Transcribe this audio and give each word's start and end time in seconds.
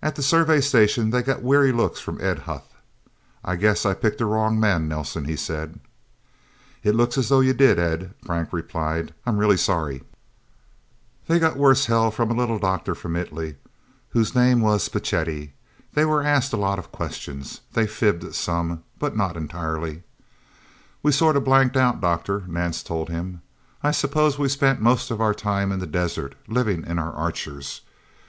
At 0.00 0.14
the 0.14 0.22
Survey 0.22 0.60
Station 0.60 1.10
they 1.10 1.20
got 1.20 1.42
weary 1.42 1.72
looks 1.72 1.98
from 1.98 2.20
Ed 2.20 2.42
Huth. 2.46 2.74
"I 3.44 3.56
guess 3.56 3.84
I 3.84 3.92
picked 3.92 4.20
a 4.20 4.24
wrong 4.24 4.60
man, 4.60 4.86
Nelsen," 4.86 5.24
he 5.24 5.34
said. 5.34 5.80
"It 6.84 6.94
looks 6.94 7.18
as 7.18 7.28
though 7.28 7.40
you 7.40 7.52
did, 7.52 7.76
Ed," 7.76 8.14
Frank 8.24 8.52
replied. 8.52 9.12
"I'm 9.26 9.38
really 9.38 9.56
sorry." 9.56 10.04
They 11.26 11.40
got 11.40 11.56
worse 11.56 11.86
hell 11.86 12.12
from 12.12 12.30
a 12.30 12.34
little 12.34 12.60
doctor 12.60 12.94
from 12.94 13.16
Italy, 13.16 13.56
whose 14.10 14.32
name 14.32 14.60
was 14.60 14.88
Padetti. 14.88 15.54
They 15.92 16.04
were 16.04 16.22
asked 16.22 16.52
a 16.52 16.56
lot 16.56 16.78
of 16.78 16.92
questions. 16.92 17.62
They 17.72 17.88
fibbed 17.88 18.36
some, 18.36 18.84
but 19.00 19.16
not 19.16 19.36
entirely. 19.36 20.04
"We 21.02 21.10
sort 21.10 21.34
of 21.36 21.42
blanked 21.42 21.76
out, 21.76 22.00
Doctor," 22.00 22.44
Nance 22.46 22.80
told 22.84 23.08
him. 23.08 23.42
"I 23.82 23.90
suppose 23.90 24.38
we 24.38 24.48
spent 24.48 24.80
most 24.80 25.10
of 25.10 25.20
our 25.20 25.34
time 25.34 25.72
in 25.72 25.80
the 25.80 25.86
desert, 25.88 26.36
living 26.46 26.86
in 26.86 26.96
our 27.00 27.12
Archers. 27.12 27.80